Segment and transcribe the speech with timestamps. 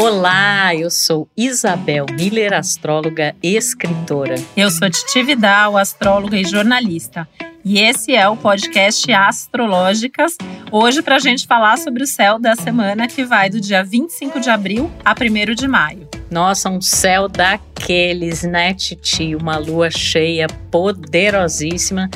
[0.00, 4.36] Olá, eu sou Isabel Miller, astróloga e escritora.
[4.56, 7.28] Eu sou Titi Vidal, astróloga e jornalista.
[7.64, 10.36] E esse é o podcast Astrológicas,
[10.70, 14.38] hoje para a gente falar sobre o céu da semana que vai do dia 25
[14.38, 16.08] de abril a 1 de maio.
[16.30, 19.34] Nossa, um céu daqueles, né, Titi?
[19.34, 22.08] Uma lua cheia poderosíssima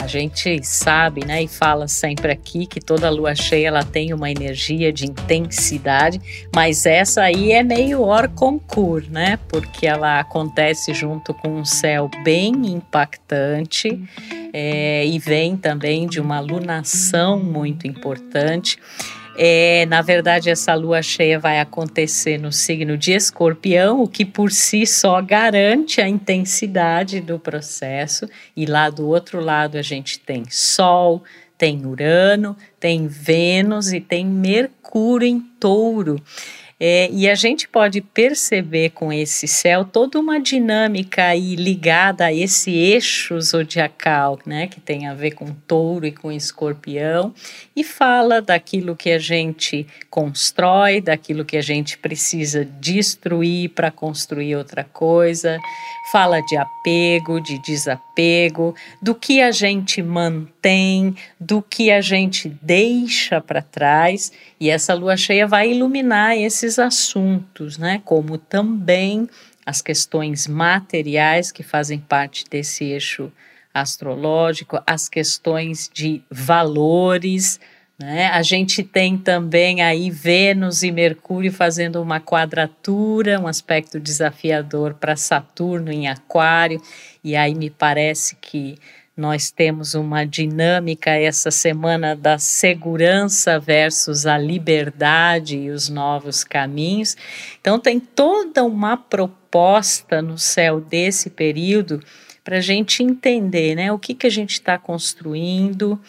[0.00, 4.30] a gente sabe, né, e fala sempre aqui que toda lua cheia ela tem uma
[4.30, 9.38] energia de intensidade, mas essa aí é meio hor concur, né?
[9.48, 14.02] Porque ela acontece junto com um céu bem impactante
[14.52, 18.78] é, e vem também de uma lunação muito importante.
[19.42, 24.52] É, na verdade, essa lua cheia vai acontecer no signo de escorpião, o que por
[24.52, 28.28] si só garante a intensidade do processo.
[28.54, 31.24] E lá do outro lado a gente tem Sol,
[31.56, 36.22] tem Urano, tem Vênus e tem Mercúrio em touro.
[36.82, 42.32] É, e a gente pode perceber com esse céu toda uma dinâmica aí ligada a
[42.32, 47.34] esse eixo zodiacal, né, que tem a ver com touro e com escorpião,
[47.76, 54.56] e fala daquilo que a gente constrói, daquilo que a gente precisa destruir para construir
[54.56, 55.58] outra coisa,
[56.10, 63.38] fala de apego, de desapego, do que a gente mantém, do que a gente deixa
[63.40, 68.00] para trás, e essa lua cheia vai iluminar esses assuntos, né?
[68.04, 69.28] Como também
[69.64, 73.30] as questões materiais que fazem parte desse eixo
[73.72, 77.60] astrológico, as questões de valores,
[78.00, 78.28] né?
[78.28, 85.16] A gente tem também aí Vênus e Mercúrio fazendo uma quadratura, um aspecto desafiador para
[85.16, 86.80] Saturno em Aquário,
[87.22, 88.78] e aí me parece que
[89.20, 97.16] nós temos uma dinâmica essa semana da segurança versus a liberdade e os novos caminhos.
[97.60, 102.02] Então, tem toda uma proposta no céu desse período
[102.42, 106.00] para a gente entender né, o que, que a gente está construindo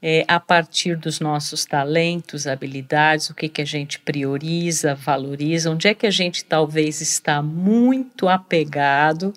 [0.00, 5.88] é, a partir dos nossos talentos, habilidades, o que, que a gente prioriza, valoriza, onde
[5.88, 9.34] é que a gente talvez está muito apegado.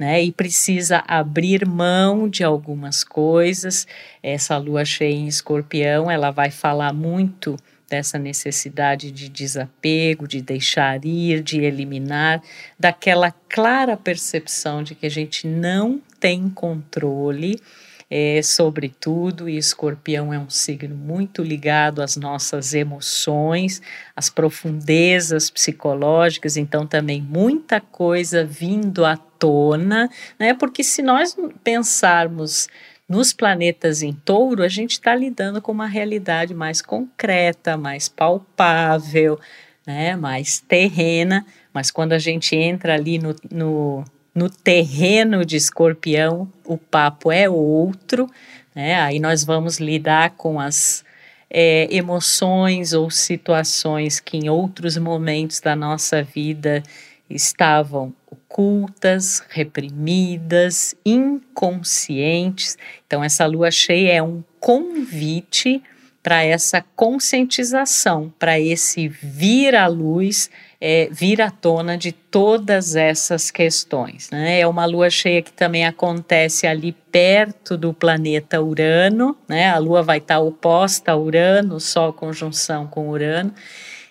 [0.00, 3.86] Né, e precisa abrir mão de algumas coisas.
[4.22, 7.54] Essa lua cheia em escorpião, ela vai falar muito
[7.86, 12.40] dessa necessidade de desapego, de deixar ir, de eliminar,
[12.78, 17.60] daquela clara percepção de que a gente não tem controle
[18.08, 23.82] é, sobre tudo, e escorpião é um signo muito ligado às nossas emoções,
[24.16, 30.08] às profundezas psicológicas, então também muita coisa vindo à tona,
[30.38, 30.54] né?
[30.54, 32.68] Porque se nós pensarmos
[33.08, 39.40] nos planetas em touro, a gente está lidando com uma realidade mais concreta, mais palpável,
[39.84, 40.14] né?
[40.14, 46.78] mais terrena, mas quando a gente entra ali no, no no terreno de escorpião, o
[46.78, 48.30] papo é outro,
[48.74, 49.00] né?
[49.00, 51.04] Aí nós vamos lidar com as
[51.50, 56.82] é, emoções ou situações que em outros momentos da nossa vida
[57.28, 58.14] estavam
[58.50, 62.76] ocultas, reprimidas, inconscientes.
[63.06, 65.80] Então, essa lua cheia é um convite
[66.22, 70.50] para essa conscientização, para esse vir à luz
[70.80, 74.30] é, vir à tona de todas essas questões.
[74.30, 74.60] Né?
[74.60, 79.68] É uma lua cheia que também acontece ali perto do planeta Urano, né?
[79.68, 83.52] a lua vai estar oposta a Urano, Sol conjunção com Urano.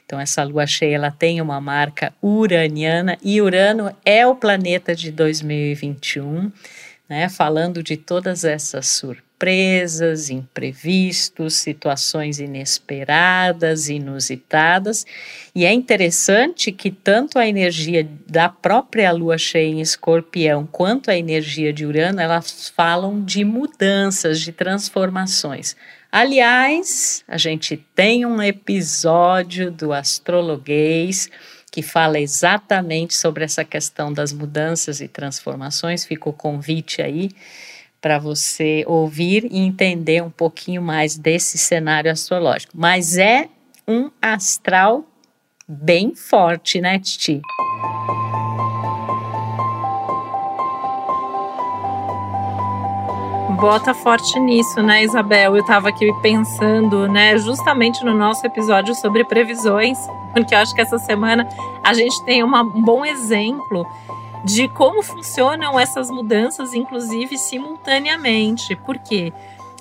[0.10, 5.12] Então, essa lua cheia ela tem uma marca uraniana e Urano é o planeta de
[5.12, 6.52] 2021,
[7.08, 7.30] né?
[7.30, 15.06] falando de todas essas surpresas imprevistos, situações inesperadas, inusitadas.
[15.54, 21.16] E é interessante que tanto a energia da própria lua cheia em escorpião quanto a
[21.16, 25.76] energia de Urano, elas falam de mudanças, de transformações.
[26.12, 31.30] Aliás, a gente tem um episódio do Astrologuês
[31.72, 36.06] que fala exatamente sobre essa questão das mudanças e transformações.
[36.06, 37.30] Fica o convite aí
[38.02, 42.74] para você ouvir e entender um pouquinho mais desse cenário astrológico.
[42.76, 43.48] Mas é
[43.88, 45.06] um astral
[45.68, 47.40] bem forte, né, Titi?
[53.60, 55.56] Bota forte nisso, né, Isabel?
[55.56, 59.98] Eu estava aqui pensando, né, justamente no nosso episódio sobre previsões,
[60.34, 61.48] porque eu acho que essa semana
[61.84, 63.86] a gente tem uma, um bom exemplo
[64.46, 68.76] de como funcionam essas mudanças, inclusive simultaneamente.
[68.78, 69.34] Por quê?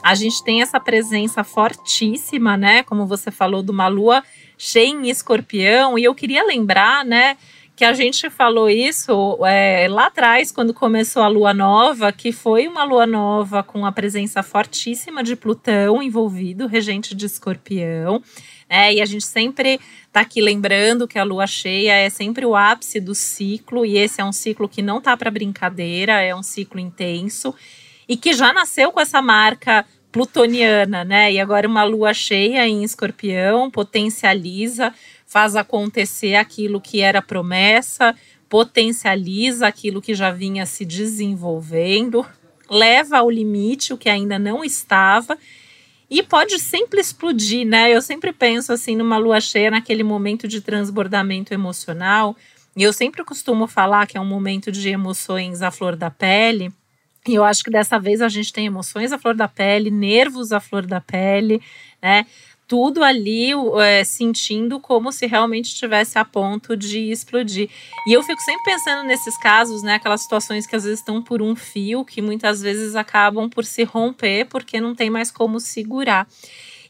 [0.02, 2.82] a gente tem essa presença fortíssima, né?
[2.82, 4.22] Como você falou, de uma lua
[4.56, 5.98] cheia em escorpião.
[5.98, 7.36] E eu queria lembrar, né?
[7.78, 12.66] Que a gente falou isso é, lá atrás, quando começou a lua nova, que foi
[12.66, 18.20] uma lua nova com a presença fortíssima de Plutão envolvido, regente de escorpião.
[18.68, 19.78] É, e a gente sempre
[20.08, 24.20] está aqui lembrando que a lua cheia é sempre o ápice do ciclo, e esse
[24.20, 27.54] é um ciclo que não tá para brincadeira, é um ciclo intenso,
[28.08, 31.32] e que já nasceu com essa marca plutoniana, né?
[31.32, 34.92] E agora uma lua cheia em escorpião potencializa
[35.28, 38.16] faz acontecer aquilo que era promessa,
[38.48, 42.26] potencializa aquilo que já vinha se desenvolvendo,
[42.68, 45.38] leva ao limite o que ainda não estava
[46.10, 47.94] e pode sempre explodir, né?
[47.94, 52.34] Eu sempre penso assim numa lua cheia, naquele momento de transbordamento emocional,
[52.74, 56.72] e eu sempre costumo falar que é um momento de emoções à flor da pele.
[57.26, 60.52] E eu acho que dessa vez a gente tem emoções à flor da pele, nervos
[60.52, 61.60] à flor da pele,
[62.00, 62.24] né?
[62.68, 63.50] Tudo ali
[63.80, 67.70] é, sentindo como se realmente estivesse a ponto de explodir.
[68.06, 69.94] E eu fico sempre pensando nesses casos, né?
[69.94, 73.84] Aquelas situações que às vezes estão por um fio, que muitas vezes acabam por se
[73.84, 76.28] romper porque não tem mais como segurar.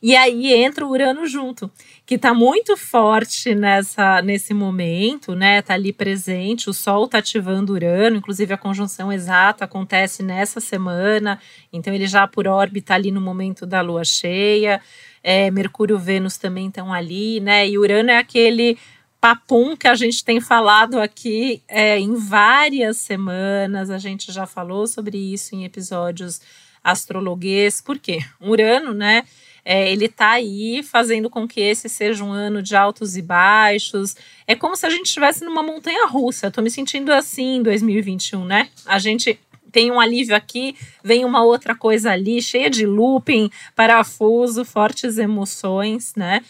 [0.03, 1.71] E aí entra o Urano junto,
[2.07, 5.61] que está muito forte nessa nesse momento, né?
[5.63, 11.41] Tá ali presente, o Sol está ativando Urano, inclusive a conjunção exata acontece nessa semana,
[11.73, 14.81] então ele já por órbita ali no momento da lua cheia
[15.23, 17.69] é, Mercúrio, Vênus também estão ali, né?
[17.69, 18.79] E Urano é aquele
[19.21, 23.91] papum que a gente tem falado aqui é, em várias semanas.
[23.91, 26.41] A gente já falou sobre isso em episódios
[26.83, 27.81] astrologuês.
[27.81, 28.21] Por quê?
[28.41, 29.25] Urano, né?
[29.71, 34.17] É, ele está aí fazendo com que esse seja um ano de altos e baixos.
[34.47, 36.47] É como se a gente estivesse numa montanha russa.
[36.47, 38.71] Estou me sentindo assim em 2021, né?
[38.87, 39.39] A gente
[39.71, 40.75] tem um alívio aqui,
[41.05, 46.43] vem uma outra coisa ali, cheia de looping, parafuso, fortes emoções, né?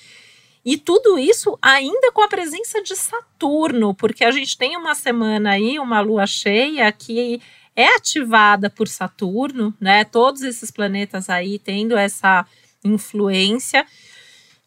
[0.65, 5.55] E tudo isso ainda com a presença de Saturno, porque a gente tem uma semana
[5.55, 7.43] aí, uma lua cheia que
[7.75, 10.05] é ativada por Saturno, né?
[10.05, 12.47] Todos esses planetas aí tendo essa
[12.85, 13.87] influência.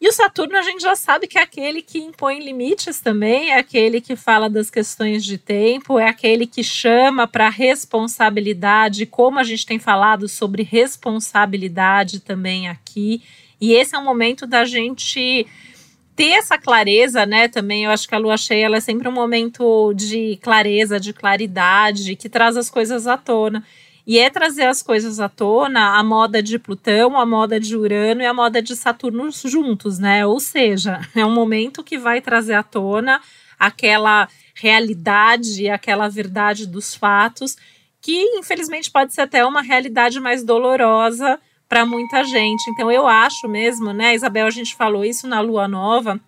[0.00, 3.58] E o Saturno a gente já sabe que é aquele que impõe limites também, é
[3.58, 9.44] aquele que fala das questões de tempo, é aquele que chama para responsabilidade, como a
[9.44, 13.22] gente tem falado sobre responsabilidade também aqui.
[13.60, 15.46] E esse é o momento da gente
[16.16, 17.46] ter essa clareza, né?
[17.46, 21.12] Também eu acho que a lua cheia ela é sempre um momento de clareza, de
[21.12, 23.64] claridade, que traz as coisas à tona.
[24.06, 28.20] E é trazer as coisas à tona, a moda de Plutão, a moda de Urano
[28.20, 30.26] e a moda de Saturno juntos, né?
[30.26, 33.20] Ou seja, é um momento que vai trazer à tona
[33.58, 37.56] aquela realidade, aquela verdade dos fatos,
[38.00, 41.38] que infelizmente pode ser até uma realidade mais dolorosa
[41.68, 42.68] para muita gente.
[42.70, 46.20] Então eu acho mesmo, né, Isabel, a gente falou isso na lua nova,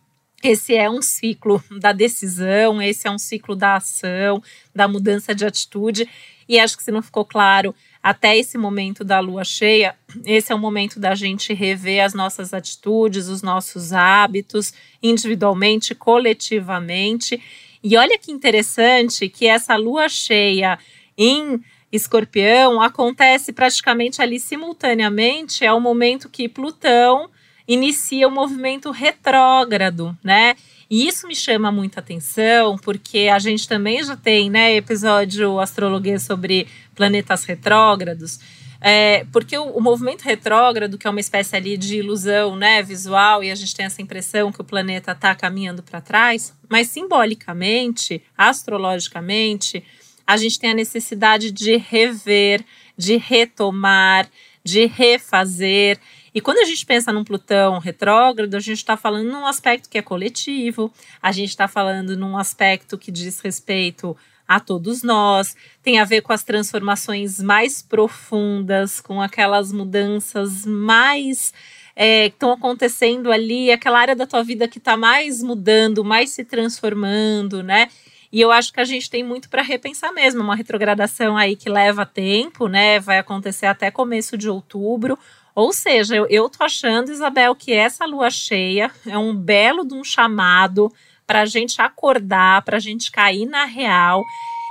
[0.45, 4.43] esse é um ciclo da decisão, esse é um ciclo da ação,
[4.75, 6.09] da mudança de atitude.
[6.49, 9.95] E acho que se não ficou claro até esse momento da lua cheia,
[10.25, 17.43] esse é o momento da gente rever as nossas atitudes, os nossos hábitos, individualmente, coletivamente.
[17.83, 20.79] E olha que interessante que essa lua cheia
[21.17, 27.31] em escorpião acontece praticamente ali simultaneamente, é o momento que Plutão
[27.67, 30.55] inicia o movimento retrógrado, né?
[30.91, 36.19] E isso me chama muita atenção, porque a gente também já tem, né, episódio astrologia
[36.19, 38.39] sobre planetas retrógrados.
[38.87, 43.43] É, porque o, o, movimento retrógrado, que é uma espécie ali de ilusão né, visual,
[43.43, 48.23] e a gente tem essa impressão que o planeta está caminhando para trás, mas simbolicamente,
[48.37, 49.83] astrologicamente,
[50.27, 52.63] a gente tem a necessidade de rever,
[52.95, 54.29] de retomar,
[54.63, 55.99] de refazer.
[56.35, 59.97] E quando a gente pensa num Plutão retrógrado, a gente está falando num aspecto que
[59.97, 65.99] é coletivo, a gente está falando num aspecto que diz respeito a todos nós, tem
[65.99, 71.55] a ver com as transformações mais profundas, com aquelas mudanças mais
[71.97, 76.31] é, que estão acontecendo ali, aquela área da tua vida que está mais mudando, mais
[76.31, 77.89] se transformando, né?
[78.31, 81.71] E eu acho que a gente tem muito para repensar mesmo, uma retrogradação aí que
[81.71, 82.99] leva tempo, né?
[82.99, 85.17] Vai acontecer até começo de outubro.
[85.55, 89.95] Ou seja, eu, eu tô achando, Isabel, que essa lua cheia é um belo de
[89.95, 90.93] um chamado
[91.27, 94.23] para a gente acordar, para a gente cair na real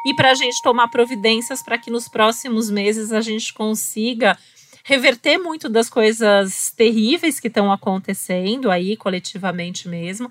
[0.05, 4.37] e para a gente tomar providências para que nos próximos meses a gente consiga
[4.83, 10.29] reverter muito das coisas terríveis que estão acontecendo aí coletivamente mesmo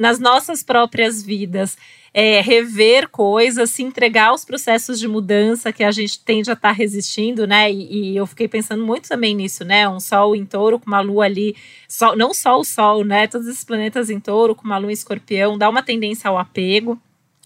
[0.00, 1.76] nas nossas próprias vidas,
[2.14, 6.70] é, rever coisas, se entregar aos processos de mudança que a gente tende a estar
[6.70, 7.70] tá resistindo, né?
[7.70, 9.86] E, e, eu fiquei pensando muito também nisso, né?
[9.86, 11.54] Um sol em touro com uma lua ali,
[11.86, 13.26] sol, não só o sol, né?
[13.26, 16.98] Todos esses planetas em touro com uma lua em escorpião, dá uma tendência ao apego,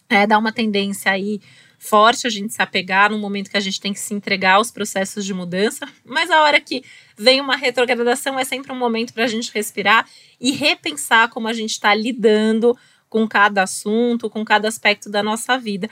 [0.08, 1.40] é, dá uma tendência aí
[1.84, 4.70] forte a gente se apegar no momento que a gente tem que se entregar aos
[4.70, 6.82] processos de mudança, mas a hora que
[7.16, 10.08] vem uma retrogradação é sempre um momento para a gente respirar
[10.40, 12.76] e repensar como a gente está lidando
[13.08, 15.88] com cada assunto, com cada aspecto da nossa vida.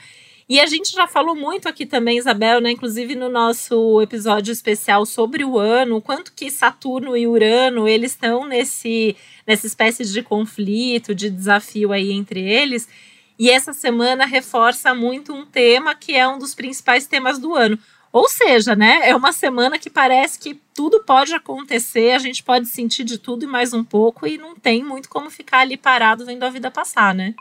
[0.49, 2.71] E a gente já falou muito aqui também, Isabel, né?
[2.71, 8.11] Inclusive no nosso episódio especial sobre o ano, o quanto que Saturno e Urano eles
[8.11, 9.15] estão nesse
[9.47, 12.89] nessa espécie de conflito, de desafio aí entre eles.
[13.37, 17.79] E essa semana reforça muito um tema que é um dos principais temas do ano,
[18.11, 22.67] ou seja, né, é uma semana que parece que tudo pode acontecer, a gente pode
[22.67, 26.23] sentir de tudo e mais um pouco, e não tem muito como ficar ali parado
[26.23, 27.33] vendo a vida passar, né?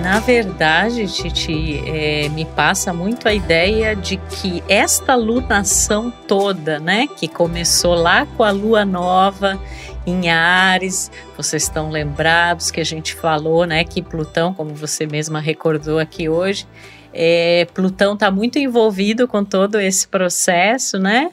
[0.00, 7.06] Na verdade, Titi, é, me passa muito a ideia de que esta lunação toda, né,
[7.06, 9.58] que começou lá com a lua nova
[10.06, 15.40] em Ares, vocês estão lembrados que a gente falou, né, que Plutão, como você mesma
[15.40, 16.66] recordou aqui hoje,
[17.12, 21.30] é, Plutão está muito envolvido com todo esse processo, né?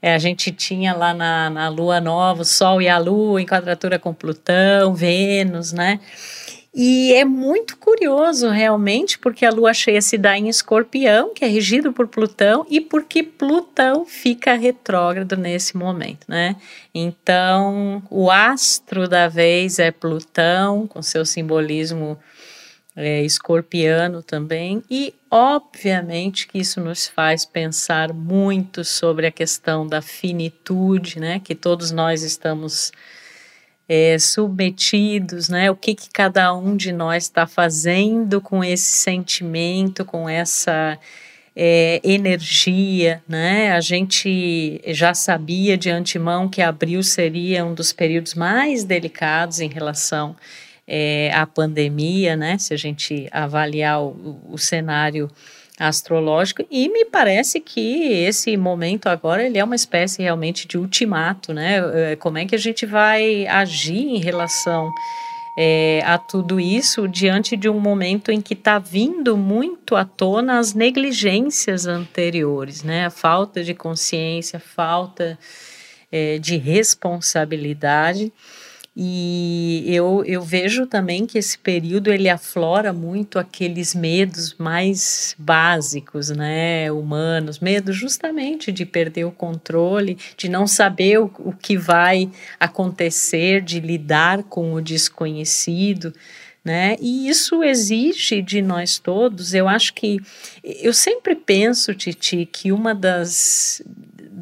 [0.00, 3.46] É, a gente tinha lá na, na Lua Nova o Sol e a Lua em
[3.46, 5.98] quadratura com Plutão, Vênus, né?
[6.76, 11.48] E é muito curioso realmente, porque a lua cheia se dá em escorpião, que é
[11.48, 16.56] regido por Plutão, e porque Plutão fica retrógrado nesse momento, né?
[16.92, 22.18] Então, o astro da vez é Plutão, com seu simbolismo
[22.96, 30.02] é, escorpiano também, e obviamente que isso nos faz pensar muito sobre a questão da
[30.02, 31.38] finitude, né?
[31.38, 32.90] Que todos nós estamos
[33.88, 35.70] é, submetidos, né?
[35.70, 40.98] O que, que cada um de nós está fazendo com esse sentimento, com essa
[41.54, 43.72] é, energia, né?
[43.72, 49.68] A gente já sabia de antemão que abril seria um dos períodos mais delicados em
[49.68, 50.34] relação
[50.86, 52.58] é, à pandemia, né?
[52.58, 55.30] Se a gente avaliar o, o cenário
[55.78, 61.52] astrológico e me parece que esse momento agora ele é uma espécie realmente de ultimato,
[61.52, 62.12] né?
[62.12, 64.92] É, como é que a gente vai agir em relação
[65.56, 70.58] é, a tudo isso diante de um momento em que está vindo muito à tona
[70.58, 73.06] as negligências anteriores, né?
[73.06, 75.38] A falta de consciência, falta
[76.10, 78.32] é, de responsabilidade.
[78.96, 86.30] E eu, eu vejo também que esse período ele aflora muito aqueles medos mais básicos,
[86.30, 92.30] né, humanos, medo justamente de perder o controle, de não saber o, o que vai
[92.60, 96.14] acontecer, de lidar com o desconhecido.
[96.64, 96.96] Né?
[97.00, 99.52] E isso exige de nós todos.
[99.52, 100.18] Eu acho que
[100.62, 103.82] eu sempre penso, Titi, que uma das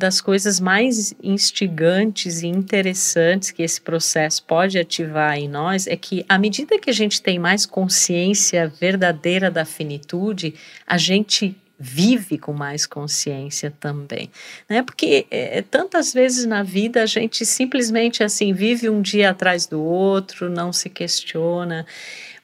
[0.02, 6.26] das coisas mais instigantes e interessantes que esse processo pode ativar em nós é que,
[6.28, 12.52] à medida que a gente tem mais consciência verdadeira da finitude, a gente vive com
[12.52, 14.28] mais consciência também,
[14.68, 14.82] né?
[14.82, 19.80] Porque é, tantas vezes na vida a gente simplesmente assim vive um dia atrás do
[19.80, 21.87] outro, não se questiona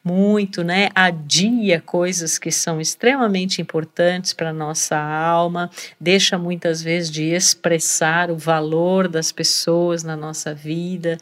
[0.09, 0.89] muito, né?
[0.95, 8.37] Adia coisas que são extremamente importantes para nossa alma, deixa muitas vezes de expressar o
[8.39, 11.19] valor das pessoas na nossa vida.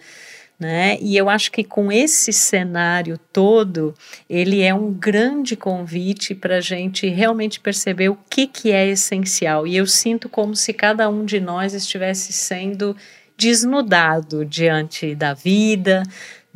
[0.58, 0.96] Né?
[1.02, 3.94] E eu acho que com esse cenário todo,
[4.30, 9.66] ele é um grande convite para a gente realmente perceber o que, que é essencial.
[9.66, 12.96] E eu sinto como se cada um de nós estivesse sendo
[13.36, 16.02] desnudado diante da vida,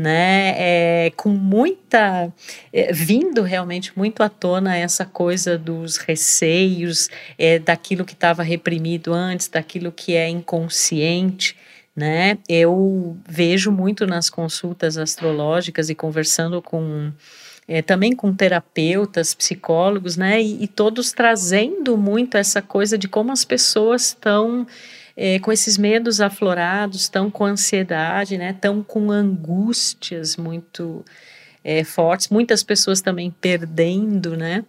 [0.01, 0.55] né?
[0.57, 2.33] É, com muita.
[2.73, 9.13] É, vindo realmente muito à tona essa coisa dos receios, é, daquilo que estava reprimido
[9.13, 11.55] antes, daquilo que é inconsciente.
[11.95, 12.39] Né?
[12.49, 17.13] Eu vejo muito nas consultas astrológicas e conversando com
[17.69, 20.41] é, também com terapeutas, psicólogos, né?
[20.43, 24.67] E, e, todos trazendo muito essa coisa de como as pessoas estão
[25.23, 31.05] é, com esses medos aflorados, estão com ansiedade, né, estão com angústias muito
[31.63, 34.65] é, fortes, muitas pessoas também perdendo, né,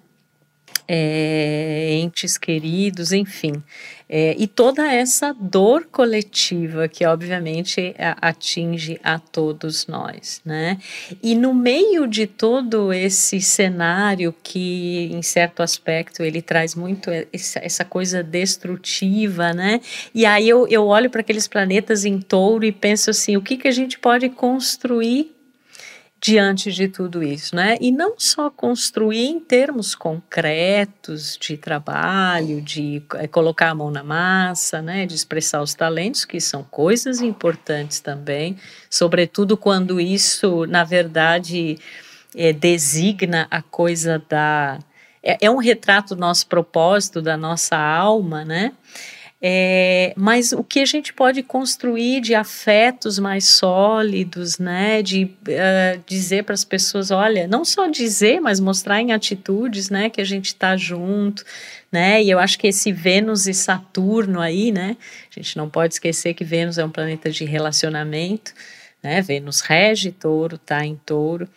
[0.93, 3.63] é, entes queridos, enfim.
[4.09, 10.77] É, e toda essa dor coletiva que, obviamente, atinge a todos nós, né?
[11.23, 17.85] E no meio de todo esse cenário que, em certo aspecto, ele traz muito essa
[17.85, 19.79] coisa destrutiva, né?
[20.13, 23.55] E aí eu, eu olho para aqueles planetas em touro e penso assim: o que,
[23.55, 25.33] que a gente pode construir
[26.21, 27.77] diante de tudo isso, né?
[27.81, 34.03] E não só construir em termos concretos de trabalho, de é, colocar a mão na
[34.03, 35.07] massa, né?
[35.07, 38.55] De expressar os talentos, que são coisas importantes também,
[38.87, 41.79] sobretudo quando isso, na verdade,
[42.35, 44.77] é, designa a coisa da.
[45.23, 48.73] É, é um retrato do nosso propósito, da nossa alma, né?
[49.43, 55.01] É, mas o que a gente pode construir de afetos mais sólidos, né?
[55.01, 60.11] De uh, dizer para as pessoas, olha, não só dizer, mas mostrar em atitudes, né?
[60.11, 61.43] Que a gente está junto,
[61.91, 62.21] né?
[62.21, 64.95] E eu acho que esse Vênus e Saturno aí, né?
[65.35, 68.53] A gente não pode esquecer que Vênus é um planeta de relacionamento,
[69.01, 69.23] né?
[69.23, 71.49] Vênus rege touro, tá em touro.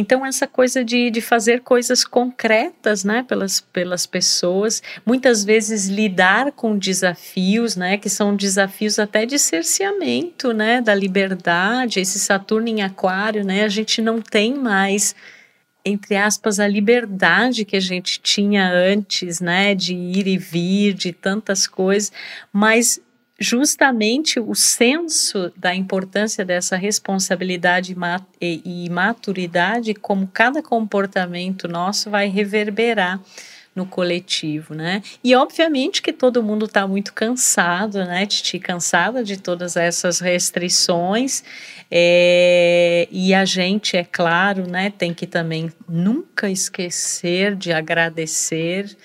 [0.00, 6.52] Então, essa coisa de, de fazer coisas concretas, né, pelas, pelas pessoas, muitas vezes lidar
[6.52, 12.80] com desafios, né, que são desafios até de cerceamento, né, da liberdade, esse Saturno em
[12.80, 15.16] Aquário, né, a gente não tem mais
[15.84, 21.12] entre aspas, a liberdade que a gente tinha antes, né, de ir e vir, de
[21.12, 22.12] tantas coisas,
[23.38, 27.96] justamente o senso da importância dessa responsabilidade
[28.40, 33.20] e maturidade, como cada comportamento nosso vai reverberar
[33.76, 35.02] no coletivo, né?
[35.22, 38.58] E obviamente que todo mundo está muito cansado, né, Titi?
[38.58, 41.44] Cansada de todas essas restrições.
[41.88, 48.96] É, e a gente, é claro, né, tem que também nunca esquecer de agradecer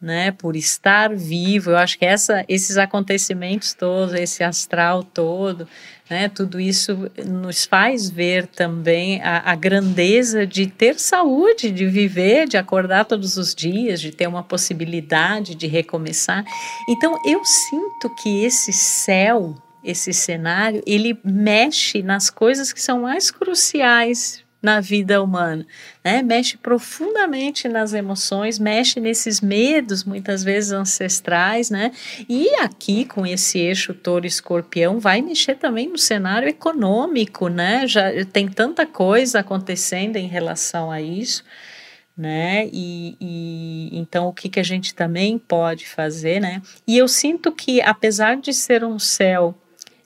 [0.00, 1.70] né, por estar vivo.
[1.70, 5.68] Eu acho que essa, esses acontecimentos todos, esse astral todo,
[6.08, 12.48] né, tudo isso nos faz ver também a, a, grandeza de ter saúde, de viver,
[12.48, 16.44] de acordar todos os dias, de ter uma possibilidade de recomeçar.
[16.88, 19.54] Então, eu sinto que esse céu,
[19.84, 25.66] esse cenário, ele mexe nas coisas que são mais cruciais na vida humana,
[26.04, 26.22] né?
[26.22, 31.92] Mexe profundamente nas emoções, mexe nesses medos, muitas vezes ancestrais, né?
[32.28, 37.86] E aqui com esse eixo touro-escorpião vai mexer também no cenário econômico, né?
[37.86, 41.42] Já tem tanta coisa acontecendo em relação a isso,
[42.16, 42.68] né?
[42.70, 46.60] E, e então o que que a gente também pode fazer, né?
[46.86, 49.54] E eu sinto que apesar de ser um céu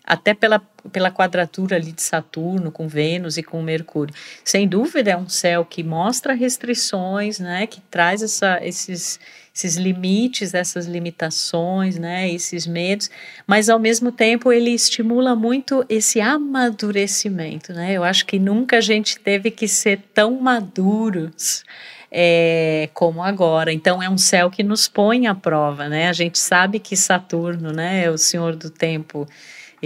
[0.05, 4.15] até pela, pela quadratura ali de Saturno com Vênus e com Mercúrio.
[4.45, 9.19] Sem dúvida é um céu que mostra restrições, né, que traz essa, esses,
[9.55, 13.11] esses limites, essas limitações, né, esses medos,
[13.47, 17.93] mas ao mesmo tempo ele estimula muito esse amadurecimento, né?
[17.93, 21.65] Eu acho que nunca a gente teve que ser tão maduros
[22.11, 23.73] é, como agora.
[23.73, 26.09] Então é um céu que nos põe à prova, né?
[26.09, 29.27] A gente sabe que Saturno, né, é o senhor do tempo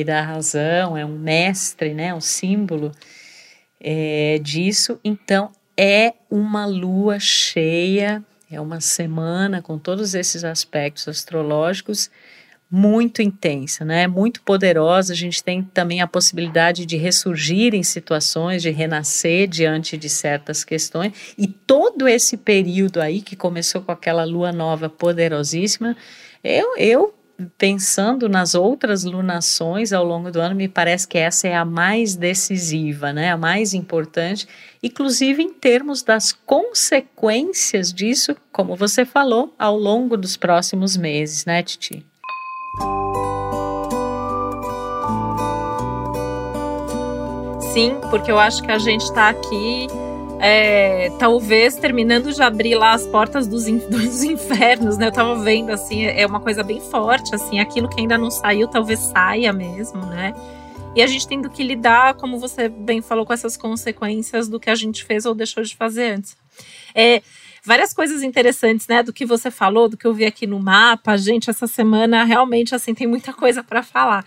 [0.01, 2.93] e da razão, é um mestre, né, um símbolo
[3.81, 4.99] é, disso.
[5.05, 12.11] Então, é uma lua cheia, é uma semana com todos esses aspectos astrológicos
[12.71, 14.07] muito intensa, né?
[14.07, 15.13] Muito poderosa.
[15.13, 20.65] A gente tem também a possibilidade de ressurgir em situações, de renascer diante de certas
[20.65, 21.13] questões.
[21.39, 25.97] E todo esse período aí que começou com aquela lua nova poderosíssima,
[26.45, 27.15] eu, eu
[27.57, 32.17] pensando nas outras lunações ao longo do ano, me parece que essa é a mais
[32.17, 33.31] decisiva, né?
[33.31, 34.49] A mais importante,
[34.83, 41.63] inclusive em termos das consequências disso, como você falou, ao longo dos próximos meses, né,
[41.63, 42.05] Titi?
[47.73, 49.87] Sim, porque eu acho que a gente está aqui
[50.41, 55.07] é, talvez terminando de abrir lá as portas dos, in, dos infernos, né?
[55.07, 58.69] Eu tava vendo, assim, é uma coisa bem forte, assim, aquilo que ainda não saiu,
[58.69, 60.33] talvez saia mesmo, né?
[60.95, 64.71] E a gente tendo que lidar, como você bem falou, com essas consequências do que
[64.71, 66.37] a gente fez ou deixou de fazer antes.
[66.95, 67.23] É,
[67.65, 71.17] várias coisas interessantes, né, do que você falou, do que eu vi aqui no mapa.
[71.17, 74.25] Gente, essa semana realmente, assim, tem muita coisa para falar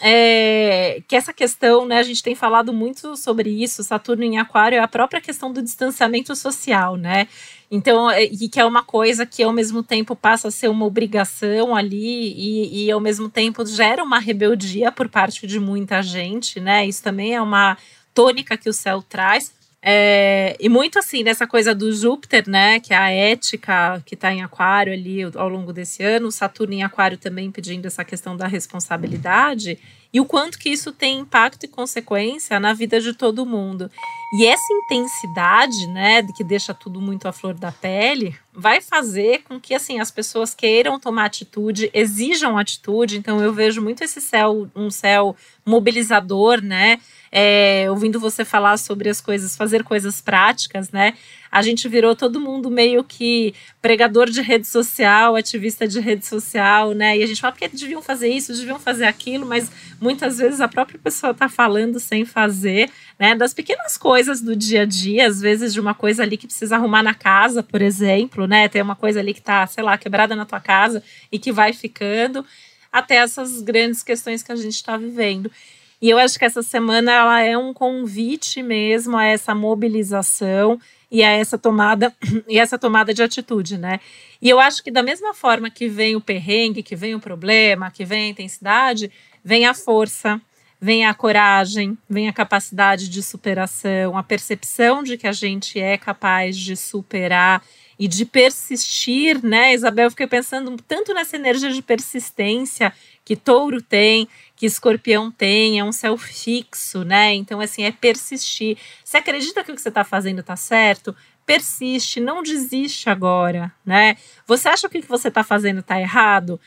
[0.00, 4.76] é, que essa questão, né, a gente tem falado muito sobre isso, Saturno em Aquário,
[4.76, 7.28] é a própria questão do distanciamento social, né?
[7.70, 10.86] Então, é, e que é uma coisa que ao mesmo tempo passa a ser uma
[10.86, 16.58] obrigação ali e, e ao mesmo tempo gera uma rebeldia por parte de muita gente,
[16.58, 16.86] né?
[16.86, 17.76] Isso também é uma
[18.12, 19.52] tônica que o céu traz.
[19.82, 22.80] É, e muito assim, nessa coisa do Júpiter, né?
[22.80, 26.82] Que é a ética que está em Aquário ali ao longo desse ano, Saturno em
[26.82, 29.78] Aquário também pedindo essa questão da responsabilidade,
[30.12, 33.90] e o quanto que isso tem impacto e consequência na vida de todo mundo.
[34.32, 39.60] E essa intensidade, né, que deixa tudo muito à flor da pele, vai fazer com
[39.60, 43.18] que assim as pessoas queiram tomar atitude, exijam atitude.
[43.18, 47.00] Então eu vejo muito esse céu, um céu mobilizador, né?
[47.32, 51.14] É, ouvindo você falar sobre as coisas, fazer coisas práticas, né?
[51.50, 56.92] A gente virou todo mundo meio que pregador de rede social, ativista de rede social,
[56.92, 57.18] né?
[57.18, 60.68] E a gente fala porque deviam fazer isso, deviam fazer aquilo, mas muitas vezes a
[60.68, 62.90] própria pessoa está falando sem fazer,
[63.20, 63.34] né?
[63.34, 66.76] Das pequenas coisas do dia a dia, às vezes de uma coisa ali que precisa
[66.76, 68.66] arrumar na casa, por exemplo, né?
[68.66, 71.74] Tem uma coisa ali que está, sei lá, quebrada na tua casa e que vai
[71.74, 72.42] ficando,
[72.90, 75.52] até essas grandes questões que a gente está vivendo.
[76.00, 80.80] E eu acho que essa semana ela é um convite mesmo a essa mobilização
[81.10, 82.14] e a essa tomada
[82.48, 84.00] e essa tomada de atitude, né?
[84.40, 87.90] E eu acho que da mesma forma que vem o perrengue, que vem o problema,
[87.90, 89.12] que vem a intensidade,
[89.44, 90.40] vem a força,
[90.80, 95.98] vem a coragem, vem a capacidade de superação, a percepção de que a gente é
[95.98, 97.62] capaz de superar
[97.98, 99.74] e de persistir, né?
[99.74, 105.78] Isabel, eu fiquei pensando tanto nessa energia de persistência que touro tem, que escorpião tem,
[105.78, 107.34] é um céu fixo, né?
[107.34, 108.78] Então, assim, é persistir.
[109.04, 111.14] Você acredita que o que você está fazendo está certo?
[111.44, 114.16] Persiste, não desiste agora, né?
[114.46, 116.58] Você acha que o que você está fazendo está errado?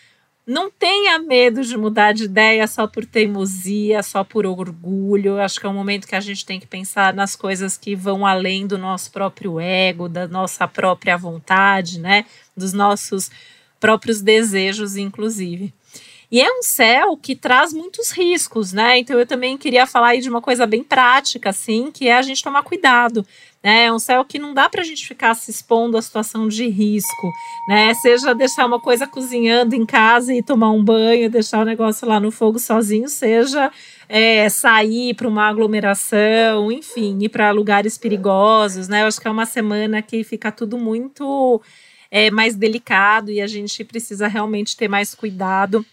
[0.46, 5.40] Não tenha medo de mudar de ideia só por teimosia, só por orgulho.
[5.40, 8.26] Acho que é um momento que a gente tem que pensar nas coisas que vão
[8.26, 12.26] além do nosso próprio ego, da nossa própria vontade, né?
[12.58, 13.32] Dos nossos
[13.80, 15.74] próprios desejos, inclusive.
[16.30, 18.98] E é um céu que traz muitos riscos, né?
[18.98, 22.22] Então eu também queria falar aí de uma coisa bem prática, assim, que é a
[22.22, 23.26] gente tomar cuidado.
[23.64, 23.86] Né?
[23.86, 26.68] É um céu que não dá para a gente ficar se expondo à situação de
[26.68, 27.32] risco,
[27.68, 27.94] né?
[27.94, 32.20] Seja deixar uma coisa cozinhando em casa e tomar um banho, deixar o negócio lá
[32.20, 33.72] no fogo sozinho, seja
[34.10, 39.04] é, sair para uma aglomeração, enfim, ir para lugares perigosos, né?
[39.04, 41.62] Eu acho que é uma semana que fica tudo muito
[42.12, 45.86] é, mais delicado e a gente precisa realmente ter mais cuidado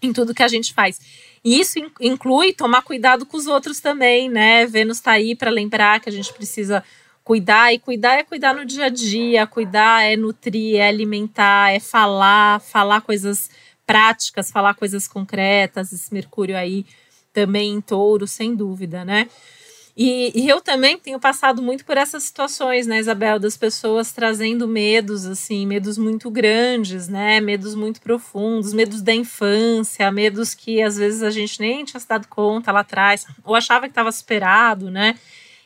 [0.00, 0.98] em tudo que a gente faz.
[1.44, 4.66] E isso inclui tomar cuidado com os outros também, né?
[4.66, 6.82] Vênus está aí para lembrar que a gente precisa
[7.28, 11.78] cuidar, e cuidar é cuidar no dia a dia, cuidar é nutrir, é alimentar, é
[11.78, 13.50] falar, falar coisas
[13.86, 15.92] práticas, falar coisas concretas.
[15.92, 16.86] Esse Mercúrio aí
[17.30, 19.28] também em touro, sem dúvida, né?
[19.94, 24.66] E, e, eu também tenho passado muito por essas situações, né, Isabel, das pessoas trazendo
[24.66, 30.96] medos, assim, medos muito grandes, né, medos muito profundos, medos da infância, medos que às
[30.96, 34.88] vezes a gente nem tinha se dado conta lá atrás, ou achava que estava superado,
[34.88, 35.16] né,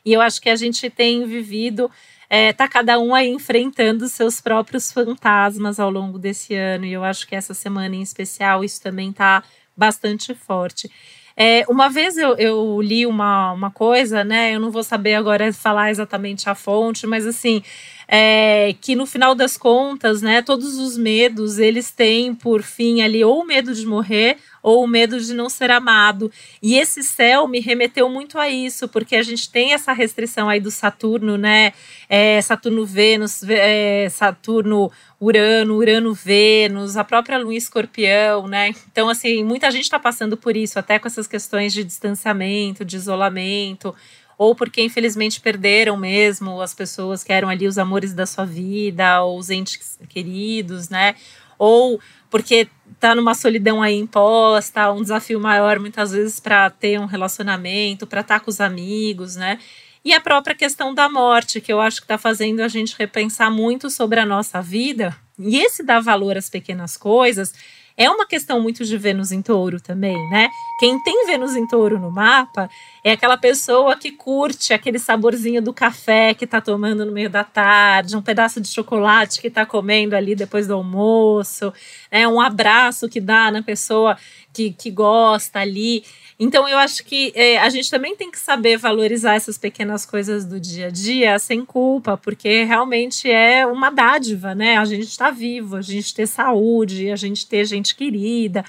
[0.05, 1.91] e eu acho que a gente tem vivido,
[2.29, 7.05] é, tá cada um aí enfrentando seus próprios fantasmas ao longo desse ano, e eu
[7.05, 9.43] acho que essa semana em especial isso também tá
[9.77, 10.91] bastante forte.
[11.37, 14.55] É, uma vez eu, eu li uma, uma coisa, né?
[14.55, 17.63] Eu não vou saber agora falar exatamente a fonte, mas assim,
[18.07, 23.25] é, que no final das contas, né, todos os medos eles têm por fim ali
[23.25, 26.31] ou medo de morrer ou o medo de não ser amado.
[26.63, 30.61] E esse céu me remeteu muito a isso, porque a gente tem essa restrição aí
[30.61, 31.73] do Saturno, né?
[32.09, 38.73] É, Saturno Vênus, é, Saturno Urano, Urano Vênus, a própria Lua Escorpião, né?
[38.91, 42.97] Então, assim, muita gente está passando por isso, até com essas questões de distanciamento, de
[42.97, 43.95] isolamento
[44.43, 49.23] ou porque infelizmente perderam mesmo as pessoas que eram ali os amores da sua vida,
[49.23, 51.15] ou os entes queridos, né?
[51.57, 52.67] Ou porque
[53.09, 58.21] tá numa solidão aí imposta, um desafio maior muitas vezes para ter um relacionamento, para
[58.21, 59.59] estar tá com os amigos, né?
[60.05, 63.51] E a própria questão da morte, que eu acho que está fazendo a gente repensar
[63.51, 65.17] muito sobre a nossa vida.
[65.39, 67.53] E esse dar valor às pequenas coisas
[67.97, 70.49] é uma questão muito de Vênus em touro também, né?
[70.79, 72.69] Quem tem Vênus em touro no mapa
[73.05, 77.43] é aquela pessoa que curte aquele saborzinho do café que tá tomando no meio da
[77.43, 81.73] tarde, um pedaço de chocolate que tá comendo ali depois do almoço,
[82.11, 84.17] é um abraço que dá na pessoa
[84.53, 86.05] que, que gosta ali.
[86.39, 90.45] Então, eu acho que é, a gente também tem que saber valorizar essas pequenas coisas
[90.45, 94.77] do dia a dia sem culpa, porque realmente é uma dádiva, né?
[94.77, 98.65] A gente está vivo, a gente ter saúde, a gente ter gente querida.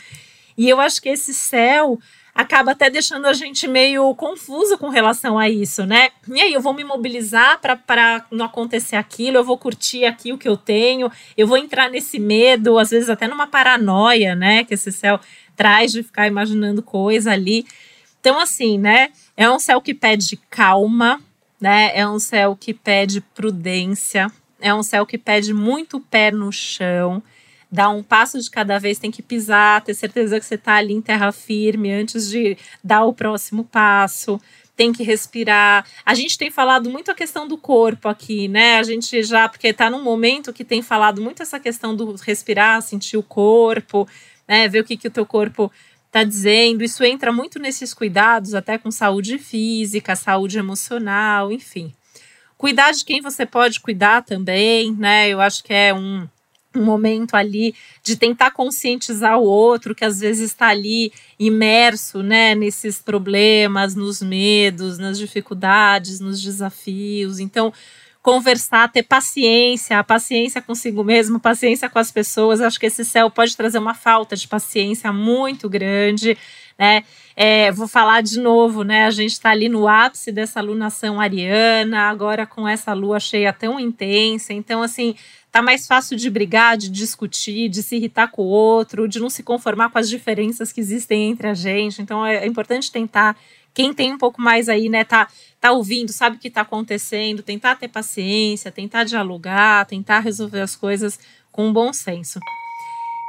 [0.58, 2.00] E eu acho que esse céu
[2.34, 6.10] acaba até deixando a gente meio confuso com relação a isso, né?
[6.28, 10.38] E aí, eu vou me mobilizar para não acontecer aquilo, eu vou curtir aqui o
[10.38, 14.64] que eu tenho, eu vou entrar nesse medo, às vezes até numa paranoia, né?
[14.64, 15.20] Que esse céu
[15.56, 17.66] traz de ficar imaginando coisa ali.
[18.20, 19.10] Então, assim, né?
[19.38, 21.22] É um céu que pede calma,
[21.62, 21.92] né?
[21.94, 27.22] É um céu que pede prudência, é um céu que pede muito pé no chão.
[27.74, 30.94] Dá um passo de cada vez, tem que pisar, ter certeza que você está ali
[30.94, 34.40] em terra firme antes de dar o próximo passo
[34.76, 35.86] tem que respirar.
[36.04, 38.78] A gente tem falado muito a questão do corpo aqui, né?
[38.78, 42.82] A gente já, porque está num momento que tem falado muito essa questão do respirar,
[42.82, 44.08] sentir o corpo,
[44.48, 44.68] né?
[44.68, 45.72] Ver o que, que o teu corpo
[46.08, 46.84] está dizendo.
[46.84, 51.94] Isso entra muito nesses cuidados, até com saúde física, saúde emocional, enfim.
[52.58, 55.30] Cuidar de quem você pode cuidar também, né?
[55.30, 56.28] Eu acho que é um,
[56.76, 62.56] um momento ali de tentar conscientizar o outro que às vezes está ali imerso, né,
[62.56, 67.40] nesses problemas, nos medos, nas dificuldades, nos desafios.
[67.40, 67.72] Então,
[68.24, 72.62] conversar, ter paciência, a paciência consigo mesmo, paciência com as pessoas.
[72.62, 76.38] Acho que esse céu pode trazer uma falta de paciência muito grande,
[76.78, 77.04] né?
[77.36, 79.06] É, vou falar de novo, né?
[79.06, 83.80] A gente está ali no ápice dessa lunação ariana, agora com essa lua cheia tão
[83.80, 84.54] intensa.
[84.54, 85.16] Então, assim,
[85.52, 89.30] tá mais fácil de brigar, de discutir, de se irritar com o outro, de não
[89.30, 92.02] se conformar com as diferenças que existem entre a gente.
[92.02, 93.36] Então, é, é importante tentar
[93.74, 95.28] quem tem um pouco mais aí, né, tá,
[95.60, 100.76] tá ouvindo, sabe o que está acontecendo, tentar ter paciência, tentar dialogar, tentar resolver as
[100.76, 101.20] coisas
[101.52, 102.40] com bom senso.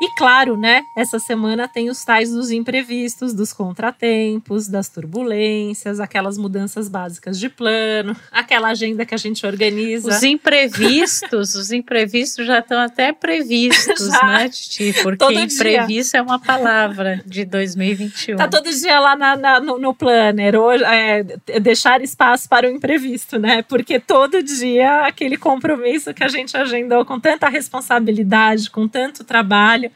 [0.01, 6.37] E claro, né, essa semana tem os tais dos imprevistos, dos contratempos, das turbulências, aquelas
[6.37, 10.09] mudanças básicas de plano, aquela agenda que a gente organiza.
[10.09, 14.27] Os imprevistos, os imprevistos já estão até previstos, já.
[14.27, 14.93] né, Titi?
[15.03, 16.21] Porque todo imprevisto dia.
[16.21, 18.37] é uma palavra de 2021.
[18.37, 21.23] Tá todo dia lá na, na, no, no, planner, hoje, é,
[21.61, 23.63] deixar espaço para o imprevisto, né?
[23.63, 29.91] Porque todo dia aquele compromisso que a gente agendou com tanta responsabilidade, com tanto trabalho,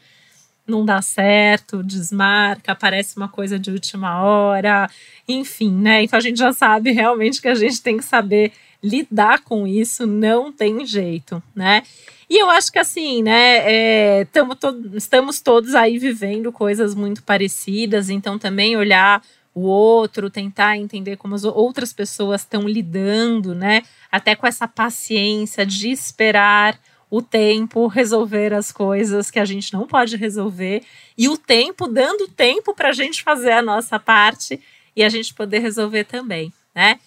[0.69, 4.89] não dá certo, desmarca, aparece uma coisa de última hora,
[5.27, 6.03] enfim, né?
[6.03, 8.51] Então a gente já sabe realmente que a gente tem que saber
[8.81, 11.83] lidar com isso, não tem jeito, né?
[12.29, 14.47] E eu acho que assim, né, é, to
[14.93, 19.21] estamos todos aí vivendo coisas muito parecidas, então também olhar
[19.53, 23.81] o outro, tentar entender como as outras pessoas estão lidando, né?
[24.11, 26.79] Até com essa paciência de esperar
[27.09, 30.83] o tempo resolver as coisas que a gente não pode resolver
[31.17, 34.59] e o tempo dando tempo para a gente fazer a nossa parte
[34.95, 36.99] e a gente poder resolver também, né?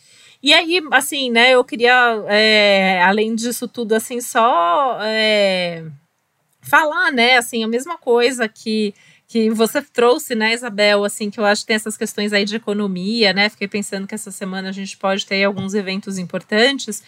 [0.43, 5.85] E aí, assim, né, eu queria, é, além disso tudo, assim, só é,
[6.61, 8.93] falar, né, assim, a mesma coisa que,
[9.29, 12.57] que você trouxe, né, Isabel, assim, que eu acho que tem essas questões aí de
[12.57, 17.05] economia, né, fiquei pensando que essa semana a gente pode ter alguns eventos importantes,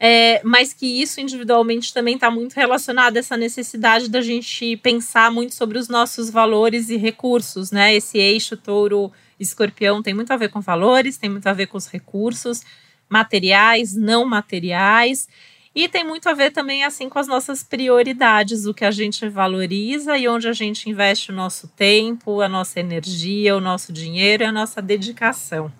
[0.00, 5.30] é, mas que isso individualmente também está muito relacionado a essa necessidade da gente pensar
[5.30, 7.94] muito sobre os nossos valores e recursos, né?
[7.94, 11.76] Esse eixo touro escorpião tem muito a ver com valores, tem muito a ver com
[11.76, 12.62] os recursos
[13.08, 15.28] materiais, não materiais.
[15.74, 19.28] E tem muito a ver também assim com as nossas prioridades, o que a gente
[19.28, 24.44] valoriza e onde a gente investe o nosso tempo, a nossa energia, o nosso dinheiro
[24.44, 25.72] e a nossa dedicação.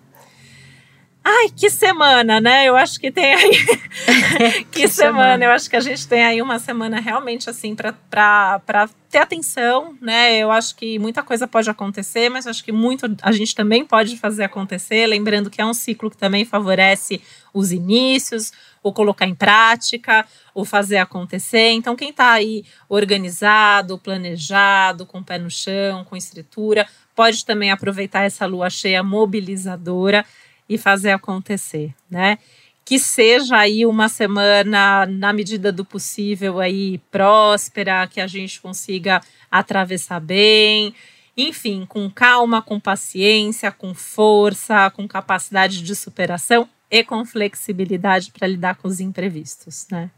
[1.31, 2.65] Ai, que semana, né?
[2.65, 3.51] Eu acho que tem aí.
[4.71, 5.17] que, que semana.
[5.19, 5.45] semana.
[5.45, 10.39] Eu acho que a gente tem aí uma semana realmente assim para ter atenção, né?
[10.39, 14.17] Eu acho que muita coisa pode acontecer, mas acho que muito a gente também pode
[14.17, 15.05] fazer acontecer.
[15.05, 17.21] Lembrando que é um ciclo que também favorece
[17.53, 21.69] os inícios, o colocar em prática, o fazer acontecer.
[21.69, 27.69] Então, quem está aí organizado, planejado, com o pé no chão, com estrutura, pode também
[27.69, 30.25] aproveitar essa lua cheia mobilizadora
[30.69, 32.37] e fazer acontecer, né?
[32.85, 39.21] Que seja aí uma semana, na medida do possível, aí próspera, que a gente consiga
[39.51, 40.93] atravessar bem,
[41.35, 48.47] enfim, com calma, com paciência, com força, com capacidade de superação e com flexibilidade para
[48.47, 50.09] lidar com os imprevistos, né?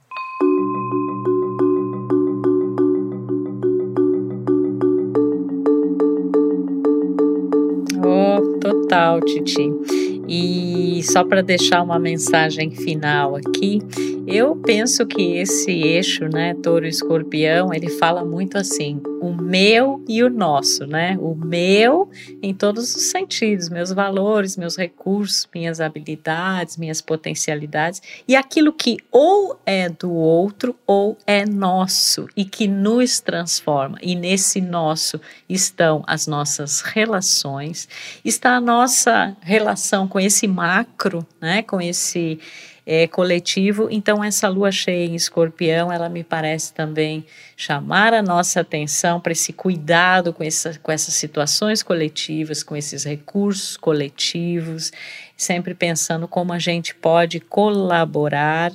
[8.04, 10.01] Oh, total, Titi.
[10.34, 13.82] E só para deixar uma mensagem final aqui,
[14.26, 20.24] eu penso que esse eixo, né, touro escorpião, ele fala muito assim, o meu e
[20.24, 21.18] o nosso, né?
[21.20, 22.10] O meu
[22.42, 28.98] em todos os sentidos, meus valores, meus recursos, minhas habilidades, minhas potencialidades e aquilo que
[29.12, 33.98] ou é do outro ou é nosso e que nos transforma.
[34.02, 37.88] E nesse nosso estão as nossas relações,
[38.24, 41.64] está a nossa relação com esse macro, né?
[41.64, 42.40] Com esse
[42.86, 43.88] é, coletivo.
[43.92, 49.32] Então, essa lua cheia em escorpião, ela me parece também chamar a nossa atenção para
[49.32, 54.92] esse cuidado com, essa, com essas situações coletivas, com esses recursos coletivos,
[55.38, 58.72] sempre pensando como a gente pode colaborar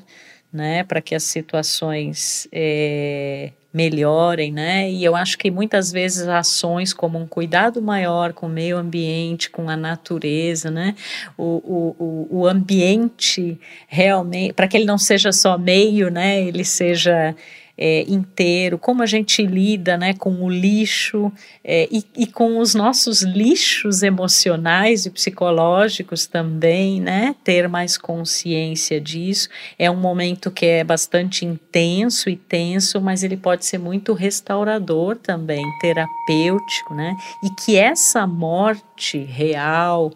[0.53, 4.91] né, para que as situações é, melhorem, né?
[4.91, 9.51] E eu acho que muitas vezes ações como um cuidado maior com o meio ambiente,
[9.51, 10.95] com a natureza, né?
[11.37, 16.41] O, o, o ambiente realmente, para que ele não seja só meio, né?
[16.43, 17.37] Ele seja
[17.79, 21.31] é, inteiro, como a gente lida né, com o lixo
[21.63, 29.01] é, e, e, com os nossos lixos emocionais e psicológicos também, né, ter mais consciência
[29.01, 29.49] disso.
[29.79, 35.17] É um momento que é bastante intenso e tenso, mas ele pode ser muito restaurador
[35.17, 40.13] também, terapêutico, né, e que essa morte real,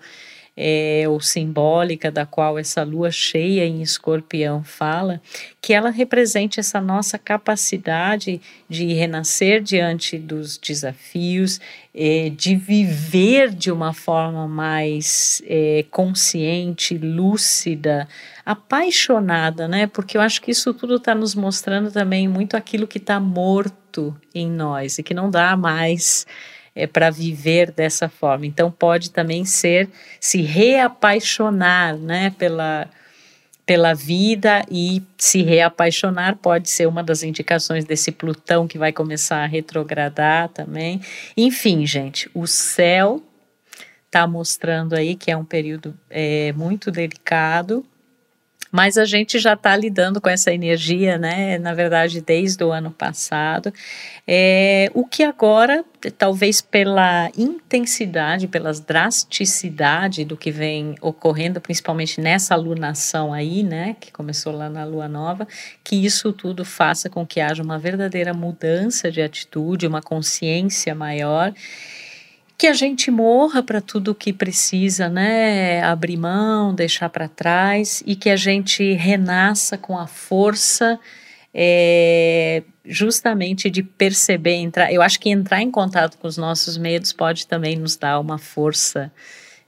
[0.56, 5.20] é, ou simbólica da qual essa lua cheia em escorpião fala,
[5.60, 11.60] que ela represente essa nossa capacidade de renascer diante dos desafios,
[11.94, 18.08] é, de viver de uma forma mais é, consciente, lúcida,
[18.44, 19.86] apaixonada, né?
[19.86, 24.16] Porque eu acho que isso tudo está nos mostrando também muito aquilo que está morto
[24.34, 26.26] em nós e que não dá mais
[26.80, 28.46] é, para viver dessa forma.
[28.46, 29.88] Então pode também ser
[30.18, 32.88] se reapaixonar, né, pela
[33.66, 39.44] pela vida e se reapaixonar pode ser uma das indicações desse Plutão que vai começar
[39.44, 41.00] a retrogradar também.
[41.36, 43.22] Enfim, gente, o céu
[44.06, 47.86] está mostrando aí que é um período é, muito delicado
[48.70, 51.58] mas a gente já está lidando com essa energia, né?
[51.58, 53.72] Na verdade, desde o ano passado.
[54.26, 55.84] É, o que agora,
[56.16, 63.96] talvez pela intensidade, pela drasticidade do que vem ocorrendo, principalmente nessa alunação aí, né?
[63.98, 65.48] Que começou lá na lua nova,
[65.82, 71.52] que isso tudo faça com que haja uma verdadeira mudança de atitude, uma consciência maior
[72.60, 75.82] que a gente morra para tudo que precisa, né?
[75.82, 81.00] Abrir mão, deixar para trás e que a gente renasça com a força
[81.54, 84.92] é, justamente de perceber, entrar.
[84.92, 88.36] Eu acho que entrar em contato com os nossos medos pode também nos dar uma
[88.36, 89.10] força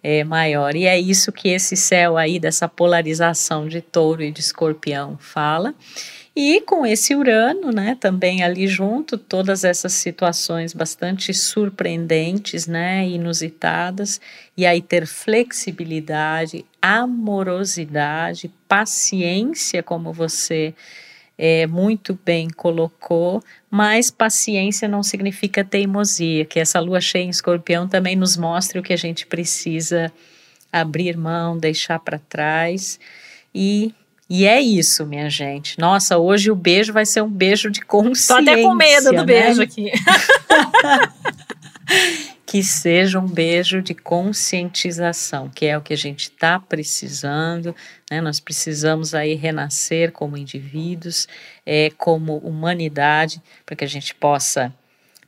[0.02, 0.76] é, maior.
[0.76, 5.74] E é isso que esse céu aí, dessa polarização de touro e de escorpião fala.
[6.34, 14.18] E com esse Urano, né, também ali junto, todas essas situações bastante surpreendentes, né, inusitadas,
[14.56, 20.74] e aí ter flexibilidade, amorosidade, paciência, como você
[21.36, 27.86] é, muito bem colocou, mas paciência não significa teimosia, que essa lua cheia em escorpião
[27.86, 30.10] também nos mostra o que a gente precisa
[30.72, 32.98] abrir mão, deixar para trás
[33.54, 33.94] e
[34.34, 35.78] e é isso, minha gente.
[35.78, 38.34] Nossa, hoje o beijo vai ser um beijo de consciência.
[38.34, 39.24] Tô até com medo do né?
[39.24, 39.92] beijo aqui.
[42.46, 47.76] que seja um beijo de conscientização, que é o que a gente está precisando.
[48.10, 48.22] Né?
[48.22, 51.28] Nós precisamos aí renascer como indivíduos,
[51.66, 54.72] é, como humanidade, para que a gente possa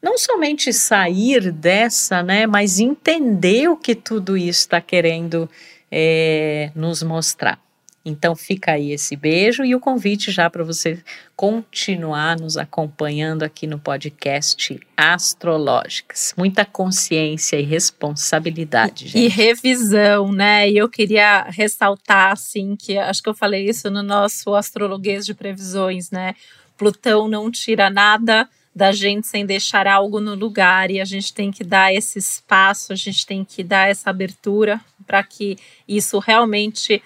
[0.03, 5.47] não somente sair dessa, né, mas entender o que tudo isso está querendo
[5.93, 7.64] é, nos mostrar.
[8.05, 11.03] Então fica aí esse beijo e o convite já para você
[11.35, 16.35] continuar nos acompanhando aqui no podcast Astrológicas.
[16.37, 19.25] Muita consciência e responsabilidade, gente.
[19.25, 20.71] E revisão, né?
[20.71, 25.33] E eu queria ressaltar assim que acho que eu falei isso no nosso astrologuês de
[25.33, 26.35] previsões, né?
[26.77, 31.51] Plutão não tira nada da gente sem deixar algo no lugar e a gente tem
[31.51, 37.01] que dar esse espaço, a gente tem que dar essa abertura para que isso realmente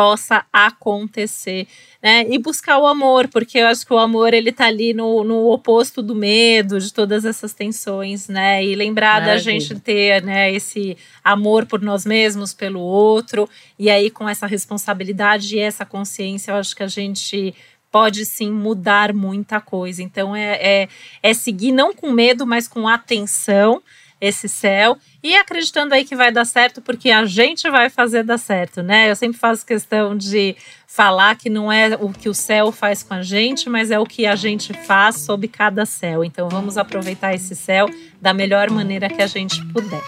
[0.00, 1.68] possa acontecer,
[2.02, 2.24] né?
[2.30, 5.50] E buscar o amor, porque eu acho que o amor ele tá ali no, no
[5.50, 8.64] oposto do medo, de todas essas tensões, né?
[8.64, 9.34] E lembrar Maravilha.
[9.34, 13.46] da gente ter, né, esse amor por nós mesmos, pelo outro,
[13.78, 17.54] e aí com essa responsabilidade e essa consciência, eu acho que a gente
[17.90, 20.02] pode sim mudar muita coisa.
[20.02, 20.88] Então é, é,
[21.22, 23.82] é seguir não com medo, mas com atenção
[24.20, 28.38] esse céu e acreditando aí que vai dar certo, porque a gente vai fazer dar
[28.38, 29.10] certo, né?
[29.10, 30.56] Eu sempre faço questão de
[30.86, 34.04] falar que não é o que o céu faz com a gente, mas é o
[34.04, 36.24] que a gente faz sob cada céu.
[36.24, 37.88] Então vamos aproveitar esse céu
[38.20, 40.02] da melhor maneira que a gente puder.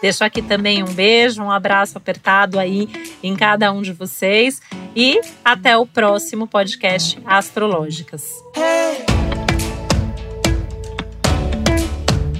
[0.00, 2.88] Deixo aqui também um beijo, um abraço apertado aí
[3.22, 4.60] em cada um de vocês
[4.94, 8.24] e até o próximo podcast Astrológicas.